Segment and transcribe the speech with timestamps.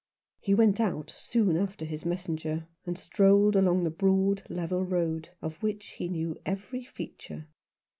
[0.39, 5.61] He went out soon after his messenger, and strolled along the broad, level road, of
[5.61, 7.45] which he knew every feature.